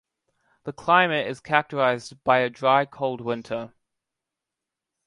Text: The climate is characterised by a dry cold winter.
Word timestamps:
The 0.63 0.73
climate 0.73 1.27
is 1.27 1.39
characterised 1.39 2.23
by 2.23 2.39
a 2.39 2.49
dry 2.49 2.85
cold 2.87 3.21
winter. 3.21 3.75